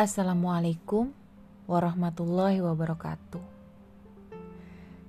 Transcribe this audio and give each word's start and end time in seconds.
Assalamualaikum 0.00 1.12
warahmatullahi 1.68 2.64
wabarakatuh. 2.64 3.44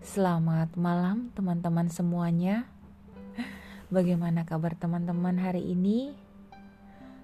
Selamat 0.03 0.75
malam, 0.75 1.31
teman-teman 1.31 1.87
semuanya. 1.87 2.67
Bagaimana 3.95 4.43
kabar 4.43 4.75
teman-teman 4.75 5.39
hari 5.39 5.63
ini? 5.63 6.11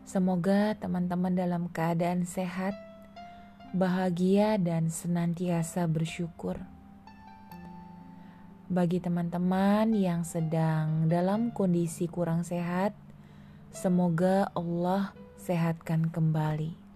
Semoga 0.07 0.79
teman-teman 0.79 1.35
dalam 1.35 1.67
keadaan 1.67 2.23
sehat, 2.23 2.71
bahagia, 3.75 4.55
dan 4.55 4.87
senantiasa 4.87 5.91
bersyukur. 5.91 6.55
Bagi 8.71 9.03
teman-teman 9.03 9.91
yang 9.91 10.23
sedang 10.23 11.11
dalam 11.11 11.51
kondisi 11.51 12.07
kurang 12.07 12.47
sehat, 12.47 12.95
semoga 13.75 14.55
Allah 14.55 15.11
sehatkan 15.35 16.07
kembali 16.07 16.86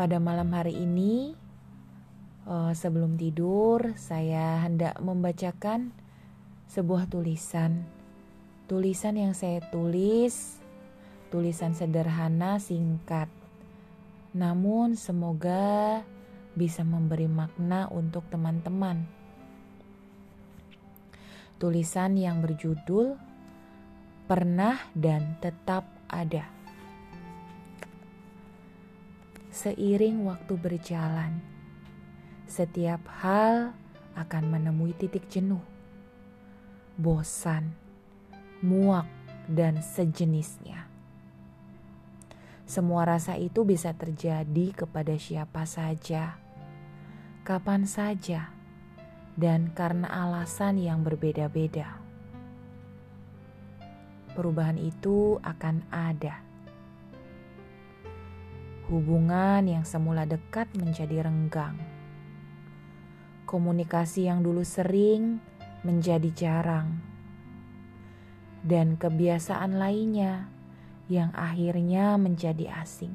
pada 0.00 0.16
malam 0.16 0.48
hari 0.56 0.80
ini, 0.80 1.36
uh, 2.48 2.72
sebelum 2.72 3.20
tidur, 3.20 3.92
saya 4.00 4.64
hendak 4.64 4.96
membacakan 4.96 5.92
sebuah 6.72 7.04
tulisan. 7.12 7.84
Tulisan 8.64 9.20
yang 9.20 9.36
saya 9.36 9.60
tulis, 9.68 10.56
tulisan 11.28 11.76
sederhana, 11.76 12.56
singkat, 12.56 13.28
namun 14.32 14.96
semoga 14.96 16.00
bisa 16.56 16.80
memberi 16.80 17.28
makna 17.28 17.84
untuk 17.92 18.24
teman-teman. 18.32 19.04
Tulisan 21.60 22.16
yang 22.16 22.40
berjudul 22.40 23.20
"Pernah 24.24 24.80
dan 24.96 25.36
Tetap 25.44 25.84
Ada". 26.08 26.59
Seiring 29.50 30.22
waktu 30.30 30.54
berjalan, 30.54 31.42
setiap 32.46 33.02
hal 33.18 33.74
akan 34.14 34.44
menemui 34.46 34.94
titik 34.94 35.26
jenuh, 35.26 35.58
bosan, 36.94 37.74
muak, 38.62 39.10
dan 39.50 39.82
sejenisnya. 39.82 40.86
Semua 42.62 43.02
rasa 43.02 43.34
itu 43.34 43.66
bisa 43.66 43.90
terjadi 43.90 44.86
kepada 44.86 45.18
siapa 45.18 45.66
saja, 45.66 46.38
kapan 47.42 47.90
saja, 47.90 48.54
dan 49.34 49.74
karena 49.74 50.06
alasan 50.06 50.78
yang 50.78 51.02
berbeda-beda. 51.02 51.98
Perubahan 54.38 54.78
itu 54.78 55.42
akan 55.42 55.82
ada 55.90 56.49
Hubungan 58.90 59.70
yang 59.70 59.86
semula 59.86 60.26
dekat 60.26 60.66
menjadi 60.74 61.22
renggang. 61.22 61.78
Komunikasi 63.46 64.26
yang 64.26 64.42
dulu 64.42 64.66
sering 64.66 65.38
menjadi 65.86 66.26
jarang. 66.34 66.98
Dan 68.66 68.98
kebiasaan 68.98 69.78
lainnya 69.78 70.50
yang 71.06 71.30
akhirnya 71.38 72.18
menjadi 72.18 72.82
asing. 72.82 73.14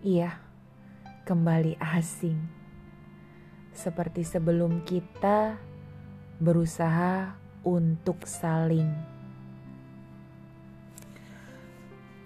Iya, 0.00 0.40
kembali 1.28 1.76
asing. 1.84 2.40
Seperti 3.76 4.24
sebelum 4.24 4.88
kita 4.88 5.60
berusaha 6.40 7.36
untuk 7.60 8.24
saling 8.24 9.13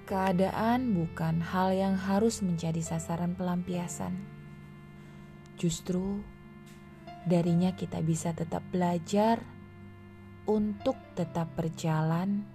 Keadaan 0.08 0.96
bukan 0.96 1.44
hal 1.44 1.76
yang 1.76 1.92
harus 1.92 2.40
menjadi 2.40 2.80
sasaran 2.80 3.36
pelampiasan. 3.36 4.16
Justru 5.60 6.24
darinya 7.28 7.76
kita 7.76 8.00
bisa 8.00 8.32
tetap 8.32 8.64
belajar 8.72 9.44
untuk 10.48 10.96
tetap 11.12 11.52
berjalan 11.52 12.48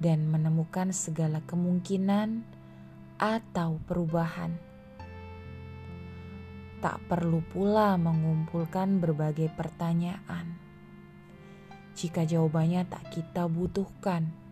dan 0.00 0.24
menemukan 0.24 0.88
segala 0.88 1.44
kemungkinan 1.44 2.48
atau 3.20 3.76
perubahan. 3.84 4.56
Tak 6.80 6.96
perlu 7.12 7.44
pula 7.44 8.00
mengumpulkan 8.00 9.04
berbagai 9.04 9.52
pertanyaan 9.52 10.56
jika 11.92 12.24
jawabannya 12.24 12.88
tak 12.88 13.04
kita 13.12 13.44
butuhkan 13.52 14.47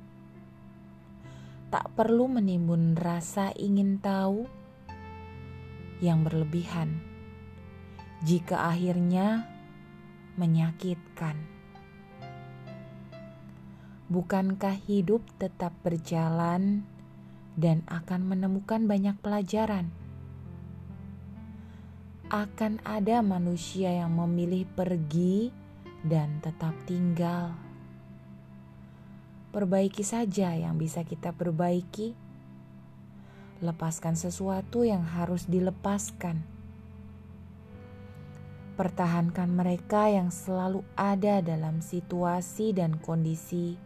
tak 1.76 1.92
perlu 1.92 2.24
menimbun 2.24 2.96
rasa 2.96 3.52
ingin 3.52 4.00
tahu 4.00 4.48
yang 6.00 6.24
berlebihan 6.24 7.04
jika 8.24 8.72
akhirnya 8.72 9.44
menyakitkan. 10.40 11.36
Bukankah 14.08 14.72
hidup 14.88 15.20
tetap 15.36 15.76
berjalan 15.84 16.88
dan 17.60 17.84
akan 17.92 18.24
menemukan 18.24 18.88
banyak 18.88 19.20
pelajaran? 19.20 19.92
Akan 22.32 22.80
ada 22.88 23.20
manusia 23.20 23.92
yang 23.92 24.16
memilih 24.16 24.64
pergi 24.72 25.52
dan 26.08 26.40
tetap 26.40 26.72
tinggal 26.88 27.65
Perbaiki 29.56 30.04
saja 30.04 30.52
yang 30.52 30.76
bisa 30.76 31.00
kita 31.00 31.32
perbaiki. 31.32 32.12
Lepaskan 33.64 34.12
sesuatu 34.12 34.84
yang 34.84 35.00
harus 35.00 35.48
dilepaskan. 35.48 36.44
Pertahankan 38.76 39.48
mereka 39.48 40.12
yang 40.12 40.28
selalu 40.28 40.84
ada 40.92 41.40
dalam 41.40 41.80
situasi 41.80 42.76
dan 42.76 43.00
kondisi 43.00 43.80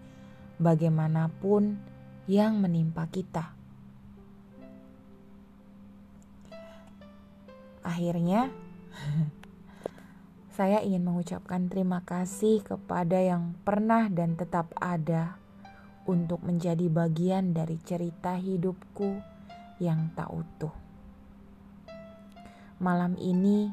bagaimanapun 0.58 1.78
yang 2.26 2.58
menimpa 2.58 3.06
kita. 3.06 3.54
Akhirnya, 7.86 8.50
saya 10.58 10.82
ingin 10.82 11.06
mengucapkan 11.06 11.70
terima 11.70 12.02
kasih 12.02 12.58
kepada 12.66 13.22
yang 13.22 13.54
pernah 13.62 14.10
dan 14.10 14.34
tetap 14.34 14.74
ada 14.74 15.38
untuk 16.08 16.40
menjadi 16.40 16.88
bagian 16.88 17.52
dari 17.52 17.76
cerita 17.82 18.36
hidupku 18.36 19.20
yang 19.80 20.12
tak 20.16 20.28
utuh. 20.32 20.72
Malam 22.80 23.16
ini, 23.20 23.68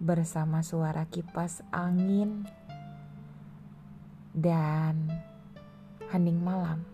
bersama 0.00 0.64
suara 0.64 1.04
kipas 1.06 1.60
angin 1.70 2.48
dan 4.32 5.12
hening 6.08 6.40
malam, 6.40 6.88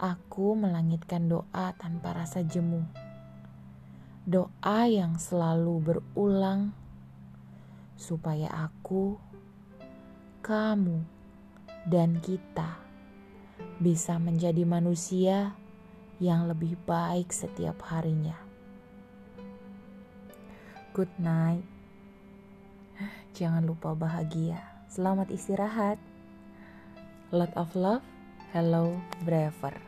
aku 0.00 0.56
melangitkan 0.56 1.28
doa 1.28 1.76
tanpa 1.76 2.16
rasa 2.16 2.40
jemu. 2.40 2.82
Doa 4.28 4.88
yang 4.88 5.20
selalu 5.20 5.74
berulang 5.84 6.72
supaya 7.98 8.48
aku, 8.52 9.20
kamu, 10.40 11.17
dan 11.88 12.20
kita 12.20 12.76
bisa 13.80 14.20
menjadi 14.20 14.68
manusia 14.68 15.56
yang 16.20 16.44
lebih 16.44 16.76
baik 16.84 17.32
setiap 17.32 17.80
harinya. 17.88 18.36
Good 20.92 21.10
night. 21.16 21.64
Jangan 23.32 23.64
lupa 23.64 23.94
bahagia. 23.94 24.60
Selamat 24.90 25.30
istirahat. 25.32 25.96
Lot 27.32 27.54
of 27.56 27.72
love. 27.78 28.04
Hello, 28.50 28.98
Braver. 29.22 29.87